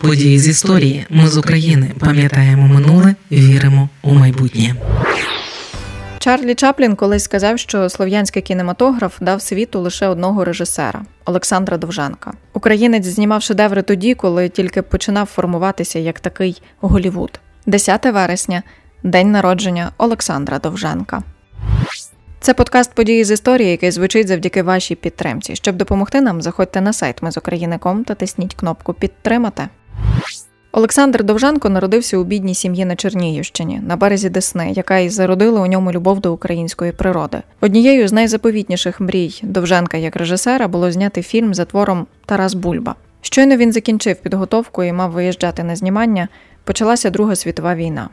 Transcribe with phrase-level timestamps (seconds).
[0.00, 1.06] Події з історії.
[1.10, 4.74] Ми з України пам'ятаємо минуле, віримо у майбутнє.
[6.18, 12.32] Чарлі Чаплін колись сказав, що слов'янський кінематограф дав світу лише одного режисера Олександра Довженка.
[12.52, 17.40] Українець знімав шедеври тоді, коли тільки починав формуватися як такий Голівуд.
[17.66, 18.62] 10 вересня,
[19.02, 21.22] день народження Олександра Довженка.
[22.40, 25.56] Це подкаст події з історії, який звучить завдяки вашій підтримці.
[25.56, 29.68] Щоб допомогти нам, заходьте на сайт Ми з України.ком та тисніть кнопку Підтримати.
[30.72, 35.66] Олександр Довженко народився у бідній сім'ї на Чернігівщині, на березі Десни, яка й зародила у
[35.66, 37.42] ньому любов до української природи.
[37.60, 42.94] Однією з найзаповітніших мрій Довженка як режисера було зняти фільм за твором Тарас Бульба.
[43.20, 46.28] Щойно він закінчив підготовку і мав виїжджати на знімання.
[46.64, 48.08] Почалася Друга світова війна.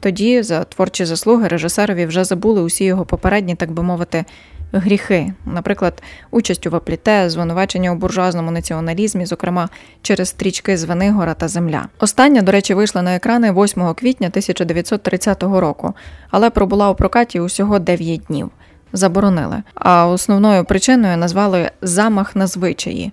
[0.00, 4.24] Тоді за творчі заслуги режисерові вже забули усі його попередні, так би мовити,
[4.72, 9.68] гріхи, наприклад, участь у вапліте, звинувачення у буржуазному націоналізмі, зокрема
[10.02, 11.88] через стрічки з Венигора та Земля.
[11.98, 15.94] Остання, до речі, вийшла на екрани 8 квітня 1930 року,
[16.30, 18.50] але пробула у прокаті усього 9 днів.
[18.92, 19.62] Заборонили.
[19.74, 23.12] А основною причиною назвали замах на звичаї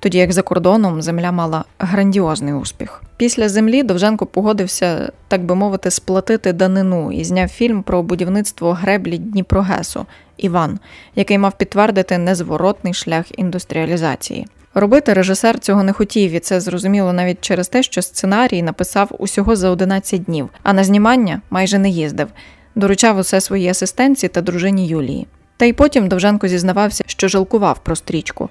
[0.00, 3.02] тоді як за кордоном земля мала грандіозний успіх.
[3.16, 9.18] Після землі Довженко погодився, так би мовити, сплатити данину і зняв фільм про будівництво греблі
[9.18, 10.06] Дніпрогесу
[10.36, 10.78] Іван,
[11.14, 14.46] який мав підтвердити незворотний шлях індустріалізації.
[14.74, 19.56] Робити режисер цього не хотів, і це зрозуміло навіть через те, що сценарій написав усього
[19.56, 22.28] за 11 днів, а на знімання майже не їздив,
[22.74, 25.26] доручав усе своїй асистенці та дружині Юлії.
[25.56, 28.48] Та й потім Довженко зізнавався, що жалкував про стрічку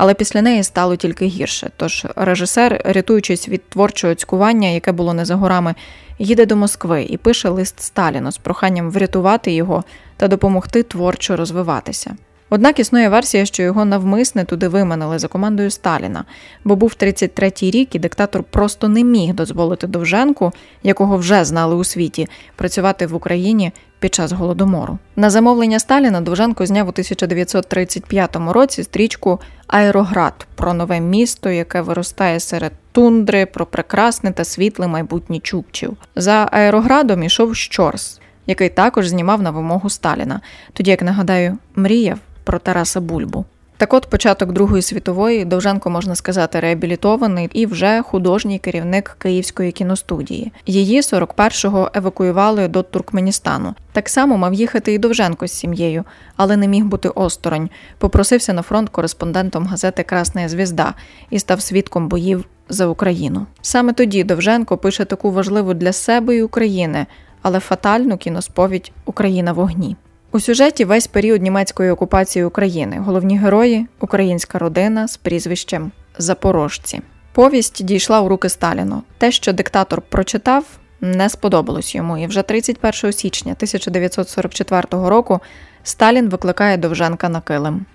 [0.00, 1.70] але після неї стало тільки гірше.
[1.76, 5.74] Тож режисер, рятуючись від творчого цькування, яке було не за горами,
[6.18, 9.84] їде до Москви і пише лист Сталіну з проханням врятувати його
[10.16, 12.16] та допомогти творчо розвиватися.
[12.52, 16.24] Однак існує версія, що його навмисне туди виманили за командою Сталіна,
[16.64, 21.84] бо був 33-й рік, і диктатор просто не міг дозволити Довженку, якого вже знали у
[21.84, 24.98] світі, працювати в Україні під час голодомору.
[25.16, 32.40] На замовлення Сталіна Довженко зняв у 1935 році стрічку Аероград про нове місто, яке виростає
[32.40, 35.96] серед тундри, про прекрасне та світле майбутнє Чукчів.
[36.16, 40.40] За аероградом ішов Щорс, який також знімав на вимогу Сталіна.
[40.72, 43.44] Тоді, як нагадаю, мріяв про Тараса Бульбу.
[43.80, 50.52] Так от початок Другої світової Довженко, можна сказати, реабілітований і вже художній керівник Київської кіностудії.
[50.66, 53.74] Її 41-го евакуювали до Туркменістану.
[53.92, 56.04] Так само мав їхати і Довженко з сім'єю,
[56.36, 57.70] але не міг бути осторонь.
[57.98, 60.94] Попросився на фронт кореспондентом газети Красна звізда
[61.30, 63.46] і став свідком боїв за Україну.
[63.62, 67.06] Саме тоді Довженко пише таку важливу для себе і України,
[67.42, 69.96] але фатальну кіносповідь Україна в огні.
[70.32, 72.98] У сюжеті весь період німецької окупації України.
[72.98, 77.00] Головні герої українська родина з прізвищем Запорожці.
[77.32, 79.02] Повість дійшла у руки Сталіну.
[79.18, 80.64] Те, що диктатор прочитав,
[81.00, 82.18] не сподобалось йому.
[82.18, 85.40] І вже 31 січня 1944 року
[85.82, 87.86] Сталін викликає Довженка на килим.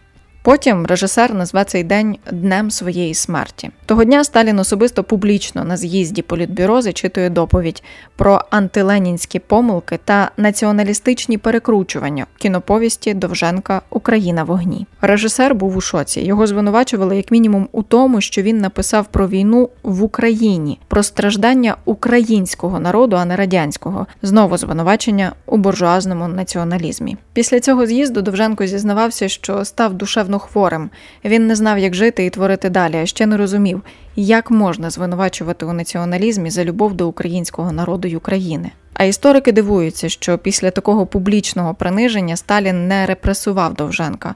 [0.46, 3.70] Потім режисер назве цей день днем своєї смерті.
[3.86, 7.84] Того дня Сталін особисто публічно на з'їзді політбюро зачитує доповідь
[8.16, 14.88] про антиленінські помилки та націоналістичні перекручування кіноповісті Довженка Україна в огні.
[15.02, 16.22] Режисер був у шоці.
[16.22, 21.76] Його звинувачували як мінімум у тому, що він написав про війну в Україні, про страждання
[21.86, 24.08] українського народу, а не радянського.
[24.22, 27.18] Знову звинувачення у буржуазному націоналізмі.
[27.34, 30.90] Після цього з'їзду Довженко зізнавався, що став душевно душевно хворим.
[31.26, 33.82] Він не знав, як жити і творити далі, а ще не розумів,
[34.16, 38.72] як можна звинувачувати у націоналізмі за любов до українського народу й України.
[38.94, 44.36] А історики дивуються, що після такого публічного приниження Сталін не репресував Довженка.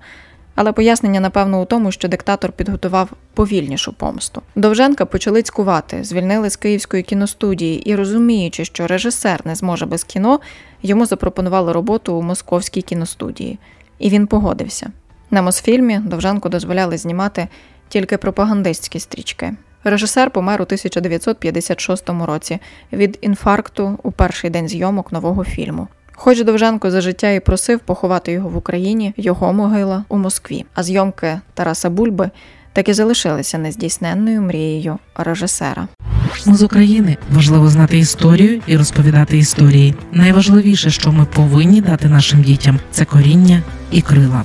[0.55, 4.41] Але пояснення, напевно, у тому, що диктатор підготував повільнішу помсту.
[4.55, 10.39] Довженка почали цькувати, звільнили з Київської кіностудії і, розуміючи, що режисер не зможе без кіно,
[10.83, 13.59] йому запропонували роботу у московській кіностудії.
[13.99, 14.91] І він погодився.
[15.31, 17.47] На Мосфільмі Довженко дозволяли знімати
[17.89, 19.53] тільки пропагандистські стрічки.
[19.83, 22.59] Режисер помер у 1956 році
[22.93, 25.87] від інфаркту у перший день зйомок нового фільму.
[26.13, 30.83] Хоч Довженко за життя і просив поховати його в Україні, його могила у Москві, а
[30.83, 32.29] зйомки Тараса Бульби
[32.73, 35.87] так і залишилися нездійсненною мрією режисера.
[36.45, 39.95] Ми з України важливо знати історію і розповідати історії.
[40.11, 44.43] Найважливіше, що ми повинні дати нашим дітям, це коріння і крила.